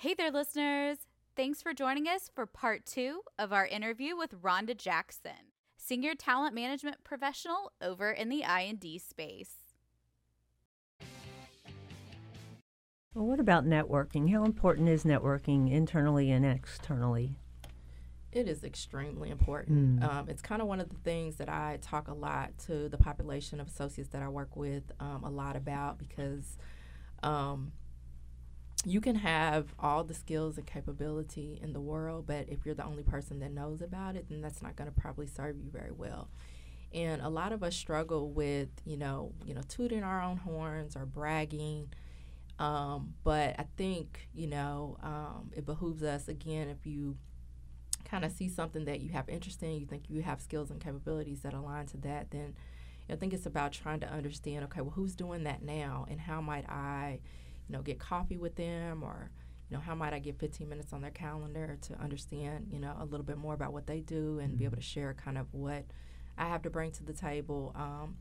[0.00, 0.96] Hey there, listeners.
[1.36, 6.54] Thanks for joining us for part two of our interview with Rhonda Jackson, senior talent
[6.54, 9.50] management professional over in the I&D space.
[13.12, 14.32] Well, what about networking?
[14.32, 17.36] How important is networking internally and externally?
[18.32, 20.00] It is extremely important.
[20.00, 20.10] Mm.
[20.10, 22.96] Um, it's kind of one of the things that I talk a lot to the
[22.96, 26.56] population of associates that I work with um, a lot about because
[27.22, 27.72] um,
[28.84, 32.84] you can have all the skills and capability in the world, but if you're the
[32.84, 35.90] only person that knows about it, then that's not going to probably serve you very
[35.90, 36.28] well.
[36.92, 40.96] And a lot of us struggle with, you know, you know, tooting our own horns
[40.96, 41.92] or bragging.
[42.58, 47.16] Um, but I think, you know, um, it behooves us again if you
[48.04, 50.80] kind of see something that you have interest in, you think you have skills and
[50.80, 52.54] capabilities that align to that, then
[53.08, 56.40] I think it's about trying to understand, okay, well, who's doing that now, and how
[56.40, 57.20] might I
[57.70, 59.30] you know, get coffee with them or,
[59.68, 62.96] you know, how might I get 15 minutes on their calendar to understand, you know,
[62.98, 64.58] a little bit more about what they do and mm-hmm.
[64.58, 65.84] be able to share kind of what
[66.36, 67.72] I have to bring to the table.
[67.76, 68.16] Um,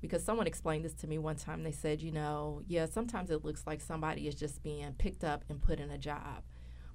[0.00, 1.62] because someone explained this to me one time.
[1.62, 5.44] They said, you know, yeah, sometimes it looks like somebody is just being picked up
[5.50, 6.42] and put in a job.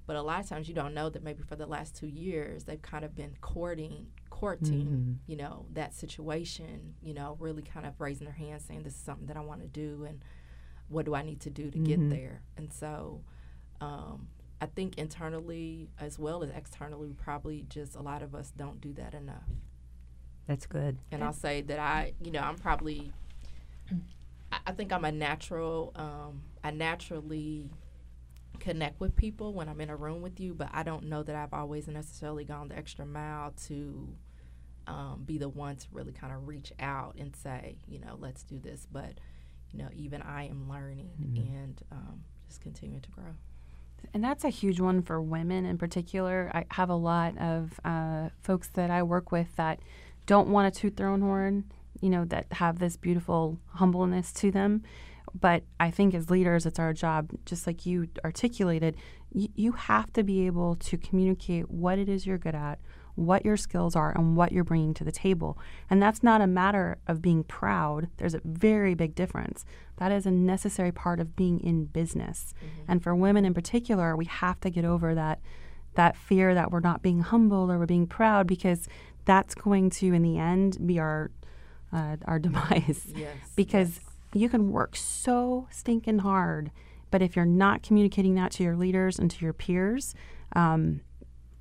[0.08, 2.64] But a lot of times you don't know that maybe for the last two years
[2.64, 5.12] they've kind of been courting, courting, mm-hmm.
[5.28, 9.00] you know, that situation, you know, really kind of raising their hand saying this is
[9.00, 10.20] something that I want to do and
[10.88, 11.84] what do I need to do to mm-hmm.
[11.84, 12.42] get there?
[12.56, 13.22] And so
[13.80, 14.28] um,
[14.60, 18.92] I think internally as well as externally, probably just a lot of us don't do
[18.94, 19.44] that enough.
[20.46, 20.98] That's good.
[21.10, 23.12] And I'll say that I, you know, I'm probably,
[24.64, 27.68] I think I'm a natural, um, I naturally
[28.60, 31.34] connect with people when I'm in a room with you, but I don't know that
[31.34, 34.08] I've always necessarily gone the extra mile to
[34.86, 38.44] um, be the one to really kind of reach out and say, you know, let's
[38.44, 38.86] do this.
[38.90, 39.18] But
[39.76, 41.54] you know, even I am learning mm-hmm.
[41.54, 43.34] and um, just continuing to grow.
[44.14, 46.50] And that's a huge one for women in particular.
[46.54, 49.80] I have a lot of uh, folks that I work with that
[50.26, 51.64] don't want to toot their own horn,
[52.00, 54.82] you know, that have this beautiful humbleness to them.
[55.38, 58.96] But I think as leaders, it's our job, just like you articulated,
[59.32, 62.78] y- you have to be able to communicate what it is you're good at,
[63.16, 65.58] what your skills are and what you're bringing to the table.
[65.90, 68.08] And that's not a matter of being proud.
[68.18, 69.64] There's a very big difference.
[69.96, 72.54] That is a necessary part of being in business.
[72.58, 72.92] Mm-hmm.
[72.92, 75.40] And for women in particular, we have to get over that
[75.94, 78.86] that fear that we're not being humble or we're being proud because
[79.24, 81.30] that's going to in the end be our
[81.92, 83.12] uh, our demise.
[83.14, 83.36] Yes.
[83.56, 84.10] because yes.
[84.34, 86.70] you can work so stinking hard,
[87.10, 90.14] but if you're not communicating that to your leaders and to your peers,
[90.54, 91.00] um,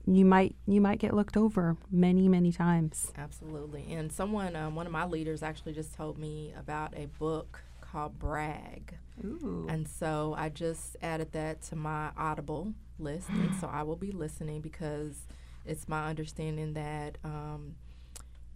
[0.08, 3.12] you might you might get looked over many many times.
[3.18, 3.92] Absolutely.
[3.94, 8.20] And someone, um, one of my leaders, actually just told me about a book called
[8.20, 8.98] Brag.
[9.24, 9.66] Ooh.
[9.70, 14.12] And so I just added that to my Audible list, and so I will be
[14.12, 15.28] listening because
[15.66, 17.18] it's my understanding that.
[17.24, 17.76] Um,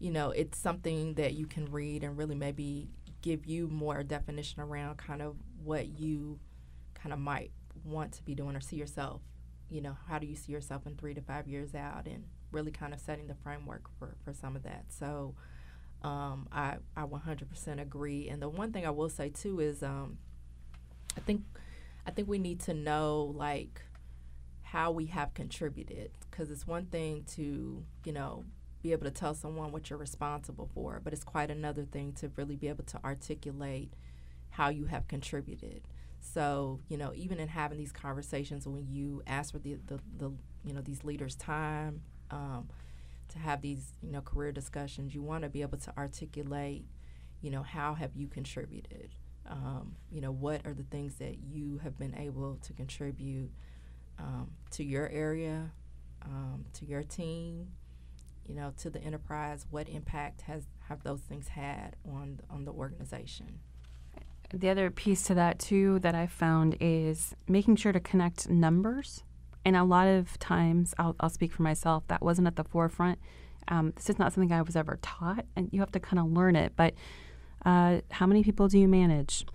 [0.02, 2.88] you know, it's something that you can read and really maybe
[3.22, 6.40] give you more definition around kind of what you
[6.94, 7.52] kind of might
[7.84, 9.20] want to be doing or see yourself
[9.70, 12.72] you know, how do you see yourself in three to five years out and really
[12.72, 14.86] kind of setting the framework for, for some of that.
[14.90, 15.36] So
[16.02, 18.30] um, I, I 100% agree.
[18.30, 20.18] And the one thing I will say too is um,
[21.18, 21.44] I think
[22.06, 23.82] I think we need to know like
[24.64, 28.46] how we have contributed because it's one thing to, you know,
[28.82, 32.32] be able to tell someone what you're responsible for, but it's quite another thing to
[32.36, 33.94] really be able to articulate
[34.52, 35.82] how you have contributed.
[36.22, 40.32] So, you know, even in having these conversations when you ask for the, the, the
[40.64, 42.68] you know, these leaders' time um,
[43.30, 46.86] to have these, you know, career discussions, you want to be able to articulate,
[47.42, 49.16] you know, how have you contributed?
[49.48, 53.52] Um, you know, what are the things that you have been able to contribute
[54.20, 55.72] um, to your area,
[56.24, 57.70] um, to your team,
[58.46, 59.66] you know, to the enterprise?
[59.72, 63.60] What impact has have those things had on on the organization?
[64.54, 69.24] The other piece to that too that I found is making sure to connect numbers.
[69.64, 73.20] And a lot of times, I'll, I'll speak for myself, that wasn't at the forefront.
[73.68, 76.32] Um, this is not something I was ever taught, and you have to kind of
[76.32, 76.74] learn it.
[76.76, 76.96] But
[77.66, 79.46] uh, how many people do you manage?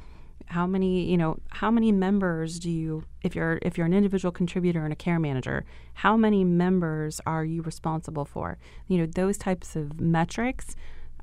[0.47, 4.31] How many, you know, how many members do you, if you're if you're an individual
[4.31, 5.65] contributor and a care manager,
[5.95, 8.59] how many members are you responsible for?
[8.87, 10.77] You know, those types of metrics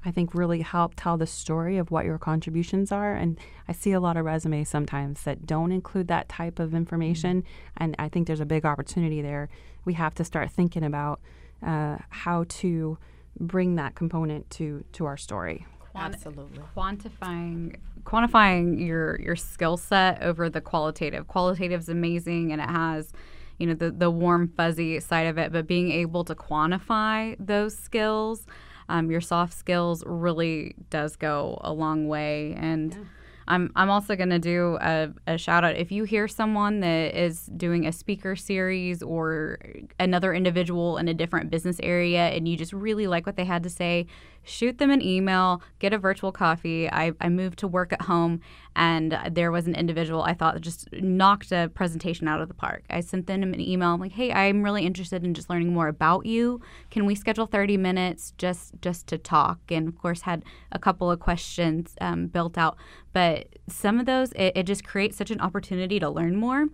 [0.04, 3.14] I think really help tell the story of what your contributions are.
[3.14, 7.44] And I see a lot of resumes sometimes that don't include that type of information.
[7.78, 9.50] And I think there's a big opportunity there.
[9.86, 11.20] We have to start thinking about
[11.66, 12.98] uh, how to
[13.40, 15.66] bring that component to to our story.
[15.92, 16.60] Quanti- Absolutely.
[16.76, 21.28] Quantifying quantifying your your skill set over the qualitative.
[21.28, 23.14] Qualitative is amazing and it has
[23.58, 27.78] you know the the warm fuzzy side of it, but being able to quantify those
[27.78, 28.46] skills
[28.92, 32.54] um, your soft skills really does go a long way.
[32.58, 33.00] And yeah.
[33.48, 35.76] I'm, I'm also going to do a, a, shout out.
[35.76, 39.60] If you hear someone that is doing a speaker series or
[40.00, 43.64] another individual in a different business area and you just really like what they had
[43.64, 44.08] to say,
[44.44, 46.90] shoot them an email, get a virtual coffee.
[46.90, 48.42] I, I moved to work at home
[48.76, 52.84] and there was an individual I thought just knocked a presentation out of the park.
[52.90, 53.98] I sent them an email.
[53.98, 56.62] Like, hey, I'm really interested in just learning more about you.
[56.90, 59.60] Can we schedule 30 minutes just just to talk?
[59.70, 62.78] And of course, had a couple of questions um, built out.
[63.14, 66.68] But some of those, it, it just creates such an opportunity to learn more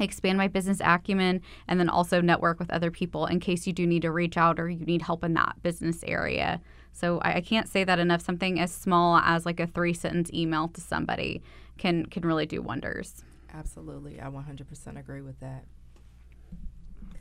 [0.00, 3.86] expand my business acumen and then also network with other people in case you do
[3.86, 6.60] need to reach out or you need help in that business area.
[6.98, 8.22] So I, I can't say that enough.
[8.22, 11.42] Something as small as like a three sentence email to somebody
[11.76, 13.24] can can really do wonders.
[13.54, 15.64] Absolutely, I 100% agree with that.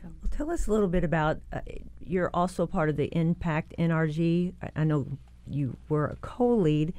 [0.04, 1.40] Well, tell us a little bit about.
[1.54, 1.62] Uh,
[2.00, 4.54] you're also part of the Impact NRG.
[4.62, 5.06] I, I know
[5.48, 6.94] you were a co-lead,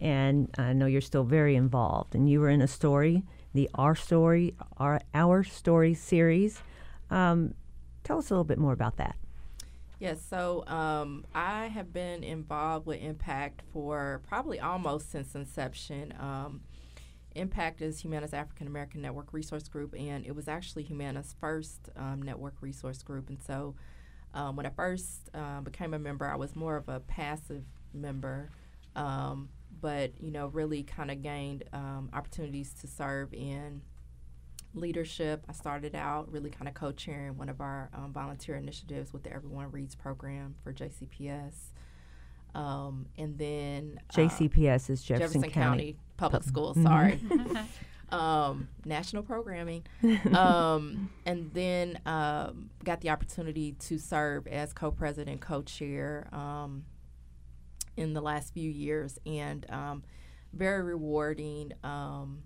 [0.00, 2.14] and I know you're still very involved.
[2.14, 6.62] And you were in a story, the Our Story, Our Our Story series.
[7.10, 7.54] Um,
[8.04, 9.16] tell us a little bit more about that.
[10.02, 16.12] Yes, so um, I have been involved with Impact for probably almost since inception.
[16.18, 16.62] Um,
[17.36, 22.20] Impact is Humana's African American Network Resource Group, and it was actually Humana's first um,
[22.20, 23.28] network resource group.
[23.28, 23.76] And so
[24.34, 27.62] um, when I first uh, became a member, I was more of a passive
[27.94, 28.50] member,
[28.96, 29.50] um,
[29.80, 33.82] but you know, really kind of gained um, opportunities to serve in
[34.74, 35.44] leadership.
[35.48, 39.22] I started out really kind of co chairing one of our um, volunteer initiatives with
[39.22, 41.54] the Everyone Reads program for JCPS.
[42.54, 46.86] Um, and then uh, JCPS is Jefferson, Jefferson County, County, Public Schools, mm-hmm.
[46.86, 47.20] sorry.
[48.10, 49.84] um, national programming.
[50.34, 56.84] Um, and then um, got the opportunity to serve as co president, co chair um,
[57.96, 59.18] in the last few years.
[59.24, 59.66] And
[60.52, 61.72] very rewarding.
[61.82, 62.42] Um,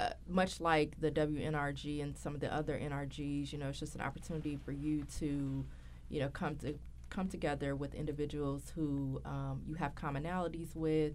[0.00, 3.94] uh, much like the WNRG and some of the other NRGs, you know, it's just
[3.94, 5.64] an opportunity for you to,
[6.08, 6.78] you know, come to
[7.10, 11.14] come together with individuals who um, you have commonalities with,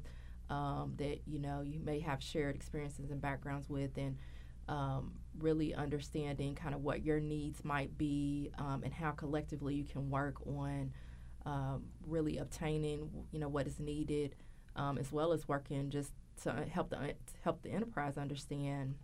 [0.49, 4.17] um, that you know you may have shared experiences and backgrounds with, and
[4.67, 9.83] um, really understanding kind of what your needs might be um, and how collectively you
[9.83, 10.91] can work on
[11.45, 14.35] um, really obtaining, you know, what is needed,
[14.75, 16.11] um, as well as working just
[16.43, 18.95] to help the help the enterprise understand,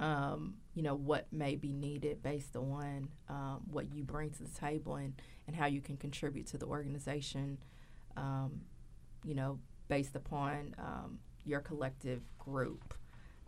[0.00, 4.50] um, you know, what may be needed based on um, what you bring to the
[4.50, 5.14] table and
[5.46, 7.58] and how you can contribute to the organization,
[8.16, 8.60] um,
[9.24, 9.58] you know,
[9.88, 12.94] based upon um, your collective group.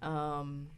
[0.02, 0.68] Um,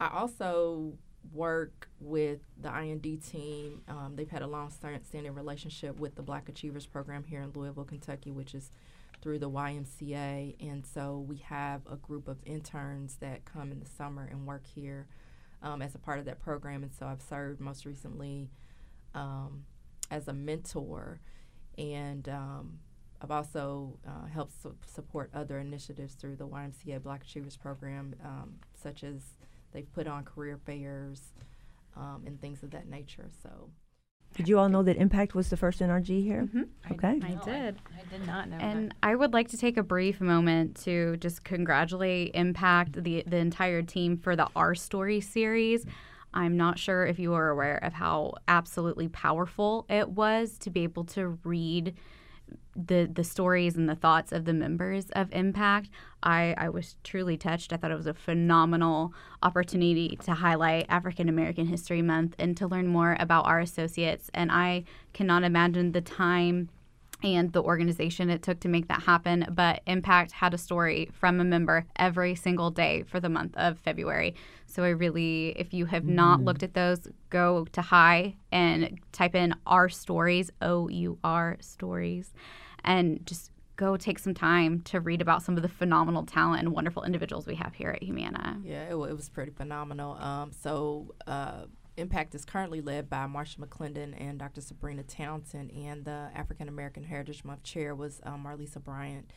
[0.00, 0.94] I also
[1.32, 3.82] work with the I&D team.
[3.88, 8.30] Um, they've had a long-standing relationship with the Black Achievers Program here in Louisville, Kentucky,
[8.30, 8.70] which is
[9.20, 10.56] through the YMCA.
[10.60, 14.66] And so we have a group of interns that come in the summer and work
[14.66, 15.06] here
[15.62, 16.82] um, as a part of that program.
[16.82, 18.50] And so I've served most recently
[19.14, 19.64] um,
[20.10, 21.20] as a mentor.
[21.78, 22.78] And um,
[23.22, 28.54] I've also uh, helped su- support other initiatives through the YMCA Black Achievers Program, um,
[28.74, 29.20] such as
[29.72, 31.32] they've put on career fairs
[31.96, 33.30] um, and things of that nature.
[33.42, 33.70] So
[34.34, 36.42] did you all know that Impact was the first NRG here?
[36.42, 36.92] Mm-hmm.
[36.92, 37.20] Okay.
[37.22, 37.76] I, I did.
[37.76, 38.56] I, I, did not know.
[38.56, 38.96] And that.
[39.02, 43.82] I would like to take a brief moment to just congratulate Impact, the the entire
[43.82, 45.84] team for the Our Story series.
[46.32, 50.84] I'm not sure if you are aware of how absolutely powerful it was to be
[50.84, 51.96] able to read
[52.76, 55.88] the the stories and the thoughts of the members of Impact,
[56.22, 57.72] I, I was truly touched.
[57.72, 62.66] I thought it was a phenomenal opportunity to highlight African American History Month and to
[62.66, 64.30] learn more about our associates.
[64.34, 66.68] And I cannot imagine the time
[67.22, 69.46] and the organization it took to make that happen.
[69.50, 73.78] But Impact had a story from a member every single day for the month of
[73.78, 74.34] February.
[74.66, 76.46] So I really, if you have not mm-hmm.
[76.46, 82.32] looked at those, go to High and type in our stories, O U R stories,
[82.84, 86.72] and just go take some time to read about some of the phenomenal talent and
[86.72, 88.60] wonderful individuals we have here at Humana.
[88.62, 90.16] Yeah, it, it was pretty phenomenal.
[90.20, 91.62] Um, so, uh,
[92.00, 94.60] Impact is currently led by Marsha McClendon and Dr.
[94.60, 99.30] Sabrina Townsend, and the African American Heritage Month chair was um, Marlisa Bryant.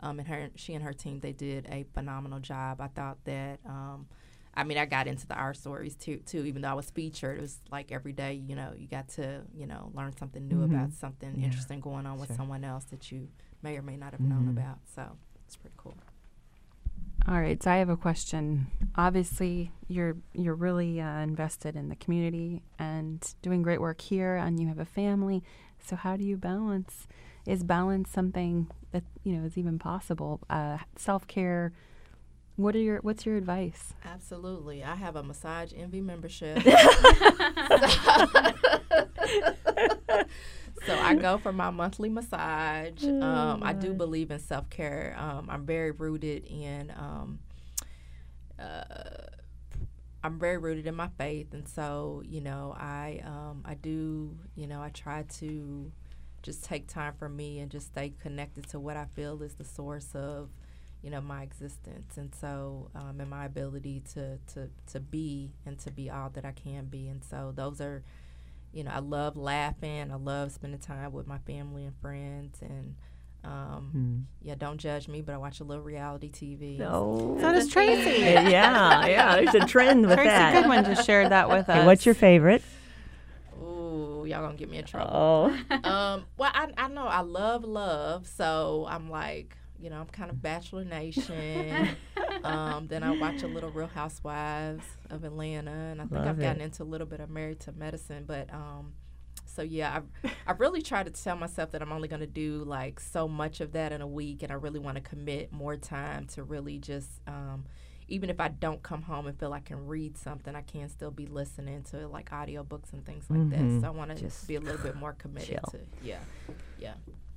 [0.00, 2.80] Um, and her, she and her team, they did a phenomenal job.
[2.80, 4.06] I thought that, um,
[4.54, 6.44] I mean, I got into the our stories too, too.
[6.44, 9.42] Even though I was featured, it was like every day, you know, you got to,
[9.54, 10.74] you know, learn something new mm-hmm.
[10.74, 11.46] about something yeah.
[11.46, 12.36] interesting going on with sure.
[12.36, 13.28] someone else that you
[13.62, 14.46] may or may not have mm-hmm.
[14.46, 14.78] known about.
[14.94, 15.06] So
[15.46, 15.96] it's pretty cool.
[17.28, 18.66] All right, so I have a question.
[18.96, 24.58] Obviously, you're you're really uh, invested in the community and doing great work here, and
[24.58, 25.42] you have a family.
[25.84, 27.06] So how do you balance?
[27.46, 30.40] Is balance something that you know is even possible?
[30.48, 31.72] Uh, Self care.
[32.56, 33.94] What are your What's your advice?
[34.04, 36.62] Absolutely, I have a Massage Envy membership.
[40.86, 43.04] so I go for my monthly massage.
[43.04, 45.16] Oh, um, I do believe in self care.
[45.18, 46.92] Um, I'm very rooted in.
[46.96, 47.38] Um,
[48.58, 48.82] uh,
[50.22, 54.66] I'm very rooted in my faith, and so you know, I um, I do you
[54.66, 55.92] know I try to
[56.42, 59.64] just take time for me and just stay connected to what I feel is the
[59.64, 60.48] source of
[61.02, 65.78] you know my existence and so um, and my ability to to to be and
[65.78, 68.02] to be all that I can be and so those are
[68.72, 70.10] you know, I love laughing.
[70.10, 72.58] I love spending time with my family and friends.
[72.62, 72.94] And
[73.42, 74.46] um, hmm.
[74.46, 76.78] yeah, don't judge me, but I watch a little reality TV.
[76.78, 78.20] No, so does Tracy.
[78.20, 79.36] yeah, yeah.
[79.36, 80.52] There's a trend with Tracy that.
[80.52, 81.86] Tracy Goodwin just shared that with us.
[81.86, 82.62] what's your favorite?
[83.60, 85.10] Ooh, y'all gonna get me in trouble.
[85.12, 85.74] Oh.
[85.84, 90.30] um, well, I I know I love love, so I'm like, you know, I'm kind
[90.30, 91.88] of Bachelor Nation.
[92.44, 96.40] um, then I watch a little Real Housewives of Atlanta, and I think Love I've
[96.40, 98.24] gotten into a little bit of Married to Medicine.
[98.26, 98.94] But um,
[99.46, 102.64] so yeah, I I really try to tell myself that I'm only going to do
[102.64, 105.76] like so much of that in a week, and I really want to commit more
[105.76, 107.08] time to really just.
[107.26, 107.64] Um,
[108.12, 110.88] even if I don't come home and feel like I can read something, I can
[110.88, 113.76] still be listening to like audiobooks and things like mm-hmm.
[113.76, 113.82] that.
[113.82, 115.70] So I want to just be a little bit more committed chill.
[115.70, 116.18] to yeah,
[116.80, 116.94] yeah,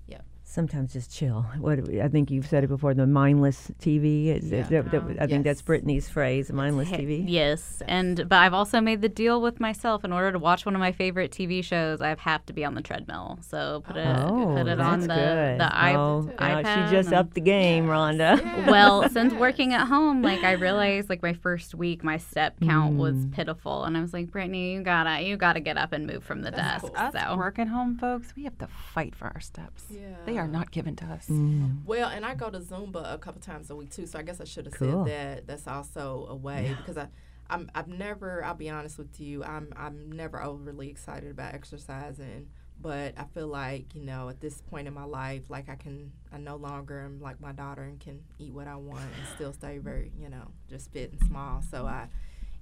[0.07, 0.22] yeah
[0.53, 1.45] sometimes just chill.
[1.57, 2.93] What I think you've said it before.
[2.93, 4.27] The mindless TV.
[4.27, 4.62] Is, yeah.
[4.63, 6.51] that, that, I think that's Brittany's phrase.
[6.51, 7.25] Mindless TV.
[7.27, 10.05] Yes, and but I've also made the deal with myself.
[10.05, 12.75] In order to watch one of my favorite TV shows, I have to be on
[12.75, 13.39] the treadmill.
[13.41, 15.60] So put it oh, put it on the good.
[15.60, 16.89] the oh, iPad.
[16.89, 18.67] She just upped the game, Rhonda.
[18.67, 22.95] well, since working at home, like I realized, like my first week, my step count
[22.95, 22.98] mm.
[22.98, 26.24] was pitiful, and I was like, Brittany, you gotta you gotta get up and move
[26.24, 26.93] from the that's desk.
[26.93, 27.03] Cool.
[27.03, 29.86] Us so working home, folks, we have to fight for our steps.
[29.89, 30.15] Yeah.
[30.25, 31.27] They are not given to us.
[31.27, 31.85] Mm.
[31.85, 34.41] Well, and I go to Zumba a couple times a week too, so I guess
[34.41, 35.05] I should have cool.
[35.05, 35.47] said that.
[35.47, 36.75] That's also a way yeah.
[36.75, 37.07] because I.
[37.50, 38.43] I'm, I've never.
[38.43, 39.43] I'll be honest with you.
[39.43, 39.73] I'm.
[39.75, 42.47] I'm never overly excited about exercising,
[42.81, 46.12] but I feel like you know at this point in my life, like I can.
[46.31, 49.53] I no longer am like my daughter and can eat what I want and still
[49.53, 51.62] stay very, you know, just fit and small.
[51.69, 52.07] So I,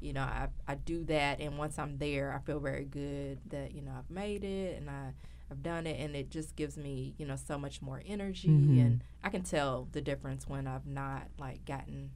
[0.02, 3.74] you know, I I do that, and once I'm there, I feel very good that
[3.76, 5.14] you know I've made it, and I
[5.52, 8.80] I've done it and it just gives me, you know, so much more energy mm-hmm.
[8.80, 12.12] and I can tell the difference when I've not like gotten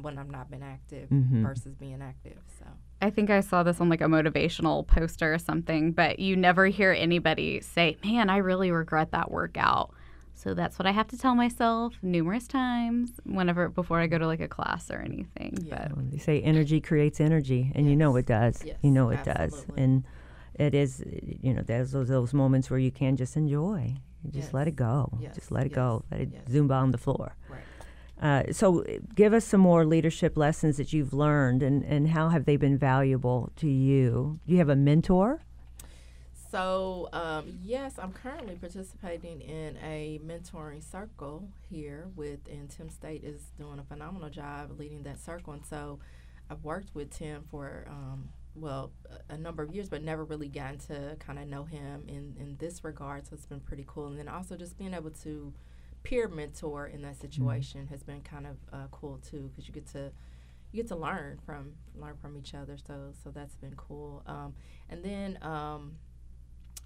[0.00, 1.44] when I've not been active mm-hmm.
[1.44, 2.38] versus being active.
[2.58, 2.66] So
[3.00, 6.66] I think I saw this on like a motivational poster or something, but you never
[6.66, 9.94] hear anybody say, "Man, I really regret that workout."
[10.34, 14.26] So that's what I have to tell myself numerous times whenever before I go to
[14.26, 15.58] like a class or anything.
[15.62, 15.88] Yeah.
[15.88, 17.90] But they say energy creates energy, and yes.
[17.90, 18.62] you know it does.
[18.64, 19.56] Yes, you know it absolutely.
[19.58, 20.04] does, and
[20.58, 21.02] it is
[21.40, 23.94] you know there's those, those moments where you can just enjoy
[24.30, 24.54] just yes.
[24.54, 25.34] let it go yes.
[25.34, 25.76] just let it yes.
[25.76, 27.60] go let it zumba on the floor right.
[28.20, 28.84] Uh, so
[29.14, 32.76] give us some more leadership lessons that you've learned and, and how have they been
[32.76, 35.40] valuable to you do you have a mentor
[36.50, 43.22] so um, yes i'm currently participating in a mentoring circle here with and tim state
[43.22, 46.00] is doing a phenomenal job leading that circle and so
[46.50, 48.28] i've worked with tim for um,
[48.60, 48.92] well
[49.28, 52.56] a number of years, but never really gotten to kind of know him in in
[52.58, 53.26] this regard.
[53.26, 54.06] So it's been pretty cool.
[54.06, 55.52] And then also just being able to
[56.02, 57.20] peer mentor in that mm-hmm.
[57.20, 57.94] situation mm-hmm.
[57.94, 60.12] has been kind of uh, cool too, because you get to
[60.72, 62.76] you get to learn from learn from each other.
[62.76, 64.22] So so that's been cool.
[64.26, 64.54] Um,
[64.88, 65.96] and then um,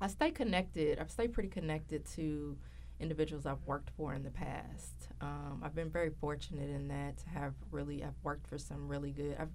[0.00, 0.98] I stay connected.
[0.98, 2.56] I stay pretty connected to
[3.00, 5.08] individuals I've worked for in the past.
[5.20, 9.10] Um, I've been very fortunate in that to have really I've worked for some really
[9.10, 9.36] good.
[9.38, 9.52] I've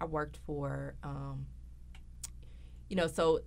[0.00, 1.46] I worked for um,
[2.88, 3.40] you know so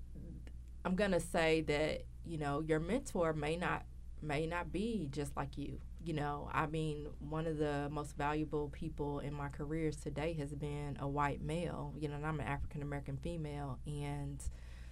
[0.86, 3.86] I'm gonna say that you know your mentor may not
[4.22, 5.80] may not be just like you.
[6.04, 10.52] You know, I mean, one of the most valuable people in my careers today has
[10.54, 11.94] been a white male.
[12.00, 14.42] You know, and I'm an African American female, and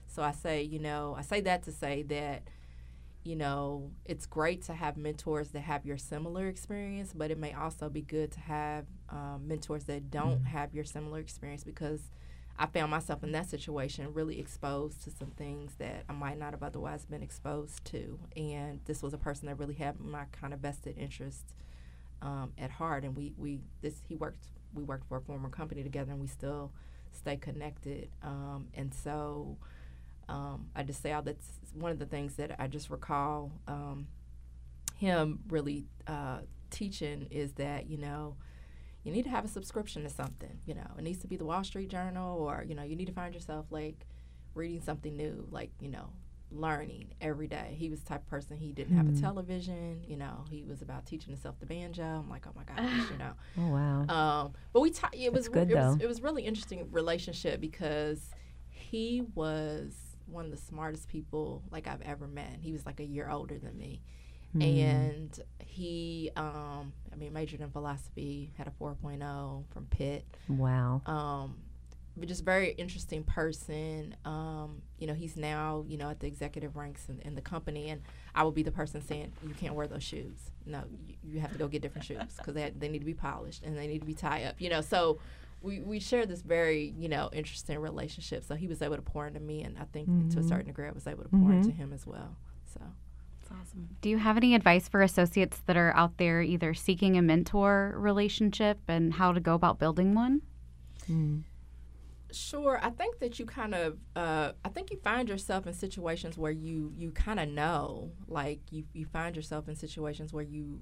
[0.08, 2.44] so I say, you know, I say that to say that
[3.24, 7.54] you know, it's great to have mentors that have your similar experience, but it may
[7.54, 10.46] also be good to have um, mentors that don't mm-hmm.
[10.46, 12.02] have your similar experience because
[12.58, 16.52] I found myself in that situation really exposed to some things that I might not
[16.52, 18.20] have otherwise been exposed to.
[18.36, 21.54] And this was a person that really had my kind of vested interest
[22.22, 23.06] um, at heart.
[23.06, 26.28] And we, we this he worked we worked for a former company together, and we
[26.28, 26.72] still
[27.12, 28.10] stay connected.
[28.22, 29.58] Um, and so
[30.30, 34.08] um, I just say all that's one of the things that I just recall um,
[34.96, 38.36] him really uh, teaching is that you know
[39.04, 40.60] you need to have a subscription to something.
[40.66, 43.08] You know, it needs to be the Wall Street Journal, or you know, you need
[43.08, 44.06] to find yourself like
[44.54, 46.10] reading something new, like you know,
[46.52, 47.76] learning every day.
[47.78, 48.98] He was the type of person he didn't mm-hmm.
[48.98, 49.22] have a hmm.
[49.22, 50.04] television.
[50.08, 52.04] You know, he was about teaching himself the banjo.
[52.04, 53.32] I'm like, oh my gosh, you know.
[53.58, 54.06] Oh wow.
[54.08, 55.94] Um, but we ta- it was good, it though.
[55.94, 58.32] was it was really interesting relationship because
[58.68, 59.94] he was
[60.32, 62.58] one of the smartest people like I've ever met.
[62.62, 64.02] He was like a year older than me.
[64.56, 64.64] Mm.
[64.64, 70.26] And he, um, I mean, majored in philosophy, had a 4.0 from Pitt.
[70.48, 71.02] Wow.
[71.06, 71.56] Um,
[72.18, 74.16] but just very interesting person.
[74.26, 77.90] Um, you know, he's now, you know, at the executive ranks in, in, the company,
[77.90, 78.02] and
[78.36, 80.52] I will be the person saying, "You can't wear those shoes.
[80.66, 83.14] No, you, you have to go get different shoes because they they need to be
[83.14, 85.20] polished and they need to be tie up." You know, so
[85.62, 88.44] we, we share this very you know interesting relationship.
[88.44, 90.30] So he was able to pour into me, and I think mm-hmm.
[90.30, 90.50] to a mm-hmm.
[90.50, 91.54] certain degree, I was able to pour mm-hmm.
[91.54, 92.36] into him as well.
[92.74, 92.82] So.
[93.50, 93.90] That's awesome.
[94.02, 97.96] Do you have any advice for associates that are out there either seeking a mentor
[97.98, 100.42] relationship and how to go about building one?
[101.10, 101.44] Mm.
[102.32, 102.80] Sure.
[102.82, 106.52] I think that you kind of, uh, I think you find yourself in situations where
[106.52, 110.82] you you kind of know, like you you find yourself in situations where you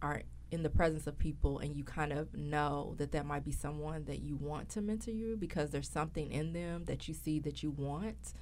[0.00, 0.22] are
[0.56, 4.04] in the presence of people and you kind of know that that might be someone
[4.06, 7.62] that you want to mentor you because there's something in them that you see that
[7.62, 8.32] you want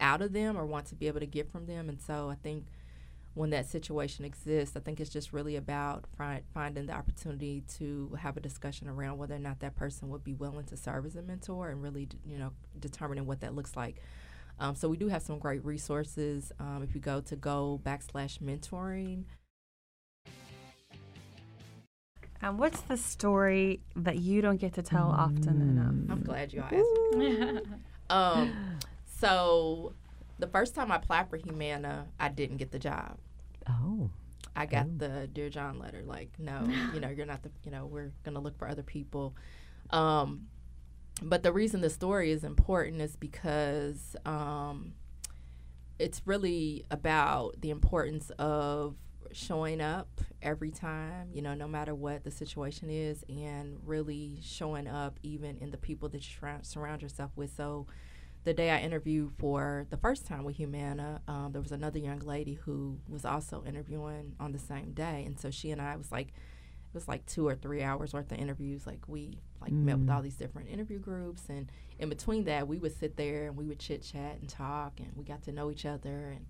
[0.00, 1.88] out of them or want to be able to get from them.
[1.88, 2.66] And so i think
[3.34, 8.14] when that situation exists i think it's just really about find, finding the opportunity to
[8.20, 11.16] have a discussion around whether or not that person would be willing to serve as
[11.16, 14.02] a mentor and really you know determining what that looks like.
[14.58, 18.40] Um, so we do have some great resources um, if you go to go backslash
[18.40, 19.24] mentoring
[22.42, 25.18] and what's the story that you don't get to tell mm.
[25.18, 26.10] often enough?
[26.10, 27.66] I'm glad you asked.
[28.10, 28.52] um,
[29.20, 29.94] so
[30.38, 33.16] the first time I applied for Humana, I didn't get the job.
[33.68, 34.10] Oh.
[34.56, 34.90] I got oh.
[34.98, 38.34] the Dear John letter, like, no, you know, you're not the, you know, we're going
[38.34, 39.34] to look for other people.
[39.90, 40.48] Um,
[41.22, 44.94] but the reason the story is important is because um,
[45.98, 48.96] it's really about the importance of
[49.32, 54.86] showing up every time, you know, no matter what the situation is, and really showing
[54.86, 57.54] up even in the people that you surround yourself with.
[57.56, 57.86] So,
[58.44, 62.18] the day I interviewed for the first time with Humana, um, there was another young
[62.18, 66.10] lady who was also interviewing on the same day, and so she and I was
[66.10, 68.86] like, it was like two or three hours worth of interviews.
[68.86, 69.84] Like we like mm.
[69.84, 70.14] met with mm.
[70.14, 73.66] all these different interview groups, and in between that, we would sit there and we
[73.66, 76.46] would chit chat and talk, and we got to know each other and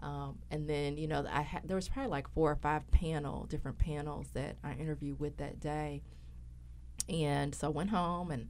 [0.00, 3.44] um, and then, you know, I ha- there was probably like four or five panel,
[3.44, 6.02] different panels that I interviewed with that day.
[7.08, 8.48] And so I went home and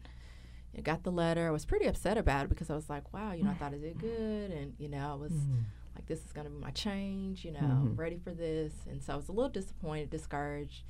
[0.73, 1.47] you know, got the letter.
[1.47, 3.73] I was pretty upset about it because I was like, wow, you know, I thought
[3.75, 4.51] I did good.
[4.51, 5.61] And, you know, I was mm-hmm.
[5.95, 7.89] like, this is going to be my change, you know, mm-hmm.
[7.89, 8.73] I'm ready for this.
[8.91, 10.83] And so I was a little disappointed, discouraged.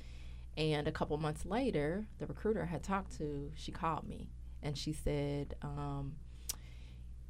[0.57, 4.29] And a couple months later, the recruiter I had talked to, she called me
[4.63, 6.13] and she said, um,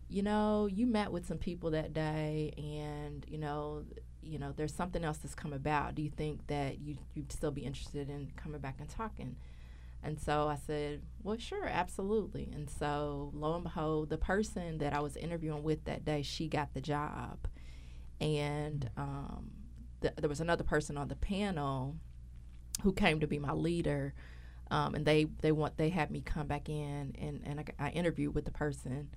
[0.07, 3.83] you know, you met with some people that day and, you know,
[4.21, 5.95] you know, there's something else that's come about.
[5.95, 9.35] Do you think that you, you'd still be interested in coming back and talking?
[10.03, 12.49] And so I said, well, sure, absolutely.
[12.53, 16.47] And so lo and behold, the person that I was interviewing with that day, she
[16.47, 17.47] got the job.
[18.21, 19.51] And um,
[20.01, 21.95] th- there was another person on the panel
[22.83, 24.13] who came to be my leader.
[24.69, 27.89] Um, and they, they want they had me come back in and, and I, I
[27.91, 29.09] interviewed with the person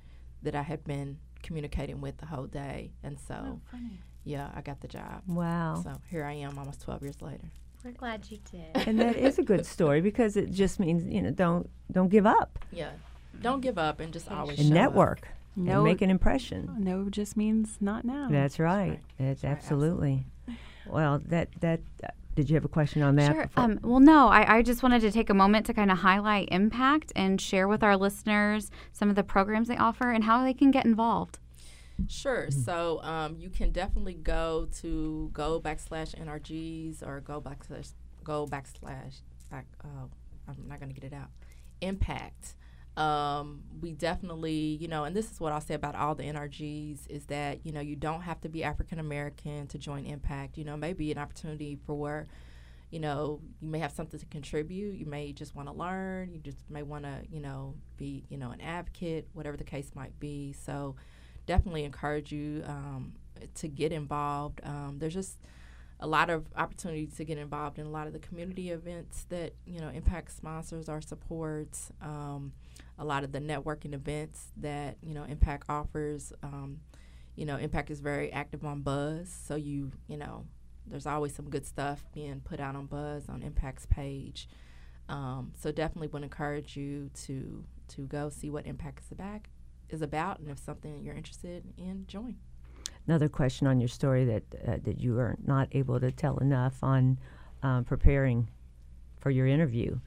[0.43, 2.91] that I had been communicating with the whole day.
[3.03, 3.79] And so, oh,
[4.25, 5.23] yeah, I got the job.
[5.27, 5.81] Wow.
[5.83, 7.51] So here I am almost 12 years later.
[7.85, 8.89] We're glad you did.
[8.89, 12.27] and that is a good story because it just means, you know, don't don't give
[12.27, 12.59] up.
[12.73, 12.91] Yeah.
[13.41, 15.23] Don't give up and just always and network.
[15.23, 15.29] Up.
[15.57, 16.71] No, and make an impression.
[16.71, 18.29] Oh, no just means not now.
[18.31, 19.01] That's right.
[19.19, 19.51] That's, That's right.
[19.51, 20.27] absolutely.
[20.47, 20.63] absolutely.
[20.87, 21.81] Well, that that.
[22.39, 23.33] Did you have a question on that?
[23.33, 23.51] Sure.
[23.57, 26.49] Um, well, no, I, I just wanted to take a moment to kind of highlight
[26.53, 30.55] Impact and share with our listeners some of the programs they offer and how they
[30.55, 31.41] can get involved.
[32.07, 32.47] Sure.
[32.47, 32.61] Mm-hmm.
[32.61, 37.91] So um, you can definitely go to go backslash NRGs or go backslash
[38.23, 39.67] go backslash back.
[39.85, 40.09] Oh,
[40.47, 41.31] I'm not going to get it out.
[41.81, 42.55] Impact.
[42.99, 47.09] Um, we definitely, you know, and this is what I'll say about all the NRGs
[47.09, 50.59] is that, you know, you don't have to be African American to join Impact.
[50.59, 52.27] You know, maybe an opportunity for
[52.91, 54.97] you know, you may have something to contribute.
[54.97, 56.33] You may just want to learn.
[56.33, 59.91] You just may want to, you know, be, you know, an advocate, whatever the case
[59.95, 60.55] might be.
[60.55, 60.97] So
[61.47, 63.13] definitely encourage you um,
[63.57, 64.61] to get involved.
[64.65, 65.39] Um, there's just,
[66.01, 69.55] a lot of opportunities to get involved in a lot of the community events that
[69.67, 71.91] you know Impact sponsors or supports.
[72.01, 72.53] Um,
[72.99, 76.33] a lot of the networking events that you know Impact offers.
[76.43, 76.81] Um,
[77.37, 80.47] you know, Impact is very active on Buzz, so you you know
[80.87, 84.49] there's always some good stuff being put out on Buzz on Impact's page.
[85.09, 89.47] Um, so definitely would encourage you to to go see what Impact is about
[89.89, 92.37] is about, and if something you're interested in, join
[93.09, 96.83] another question on your story that uh, that you are not able to tell enough
[96.83, 97.19] on
[97.63, 98.49] um, preparing
[99.19, 99.99] for your interview.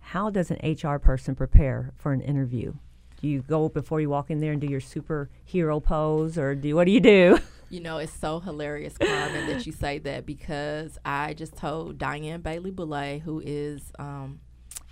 [0.00, 2.72] How does an HR person prepare for an interview?
[3.20, 6.74] Do you go before you walk in there and do your superhero pose, or do
[6.74, 7.38] what do you do?
[7.68, 12.40] You know, it's so hilarious, Carmen, that you say that because I just told Diane
[12.40, 14.38] Bailey Boulay, who is um,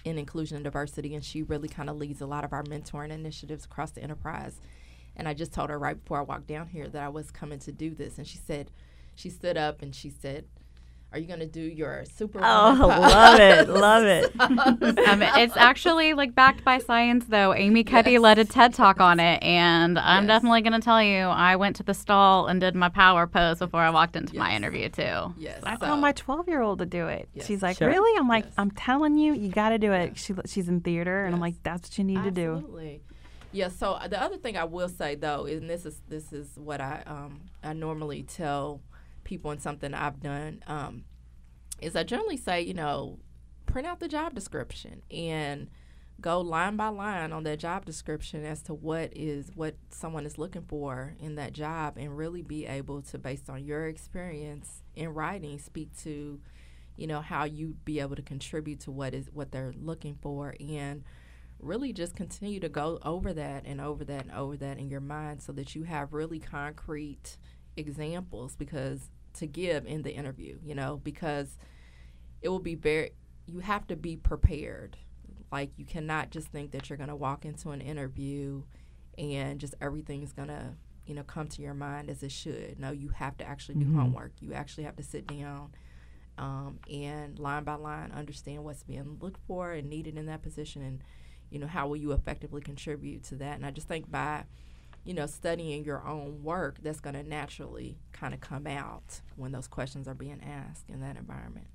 [0.04, 3.10] in inclusion and diversity, and she really kind of leads a lot of our mentoring
[3.10, 4.60] initiatives across the enterprise.
[5.16, 7.58] And I just told her right before I walked down here that I was coming
[7.60, 8.18] to do this.
[8.18, 8.70] And she said,
[9.14, 10.46] she stood up and she said,
[11.14, 12.40] are you going to do your super?
[12.42, 14.32] Oh, love it, love it.
[14.40, 17.54] um, it's actually like backed by science, though.
[17.54, 18.20] Amy Cuddy yes.
[18.20, 20.28] led a TED talk on it, and I'm yes.
[20.28, 23.60] definitely going to tell you, I went to the stall and did my power pose
[23.60, 24.40] before I walked into yes.
[24.40, 25.32] my interview too.
[25.38, 25.86] Yes, I so.
[25.86, 27.28] told my 12 year old to do it.
[27.44, 27.86] She's like, sure.
[27.86, 28.18] really?
[28.18, 30.18] I'm like, I'm telling you, you got to do it.
[30.18, 32.84] She, she's in theater, and I'm like, that's what you need Absolutely.
[32.84, 33.13] to do.
[33.54, 33.68] Yeah.
[33.68, 36.80] So uh, the other thing I will say though, and this is this is what
[36.80, 38.80] I um, I normally tell
[39.22, 41.04] people and something I've done um,
[41.80, 43.20] is I generally say you know
[43.66, 45.68] print out the job description and
[46.20, 50.36] go line by line on that job description as to what is what someone is
[50.36, 55.14] looking for in that job and really be able to based on your experience in
[55.14, 56.40] writing speak to
[56.96, 60.54] you know how you'd be able to contribute to what is what they're looking for
[60.60, 61.04] and
[61.58, 65.00] really just continue to go over that and over that and over that in your
[65.00, 67.38] mind so that you have really concrete
[67.76, 71.58] examples because to give in the interview, you know, because
[72.40, 73.10] it will be very
[73.46, 74.96] you have to be prepared.
[75.52, 78.62] Like you cannot just think that you're going to walk into an interview
[79.18, 80.70] and just everything's going to,
[81.06, 82.78] you know, come to your mind as it should.
[82.78, 84.00] No, you have to actually do mm-hmm.
[84.00, 84.32] homework.
[84.40, 85.72] You actually have to sit down
[86.38, 90.82] um, and line by line understand what's being looked for and needed in that position
[90.82, 91.04] and
[91.54, 93.54] you know, how will you effectively contribute to that?
[93.54, 94.42] And I just think by,
[95.04, 99.52] you know, studying your own work, that's going to naturally kind of come out when
[99.52, 101.68] those questions are being asked in that environment.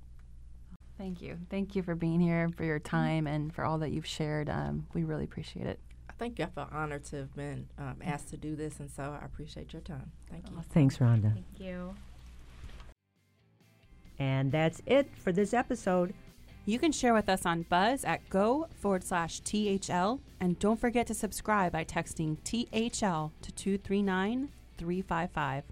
[0.98, 1.38] Thank you.
[1.48, 4.50] Thank you for being here, for your time, and for all that you've shared.
[4.50, 5.80] Um, we really appreciate it.
[6.10, 9.16] I think I feel honored to have been um, asked to do this, and so
[9.18, 10.12] I appreciate your time.
[10.30, 10.56] Thank you.
[10.58, 11.32] Oh, thanks, Rhonda.
[11.32, 11.94] Thank you.
[14.18, 16.12] And that's it for this episode.
[16.66, 20.20] You can share with us on Buzz at go forward slash THL.
[20.40, 25.64] And don't forget to subscribe by texting THL to 239 355.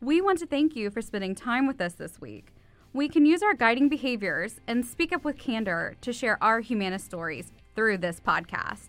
[0.00, 2.52] We want to thank you for spending time with us this week.
[2.92, 6.98] We can use our guiding behaviors and speak up with candor to share our Humana
[6.98, 8.88] stories through this podcast.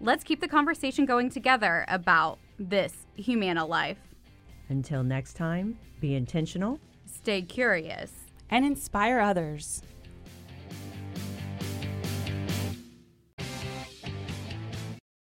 [0.00, 3.98] Let's keep the conversation going together about this Humana life.
[4.68, 8.12] Until next time, be intentional, stay curious,
[8.50, 9.82] and inspire others.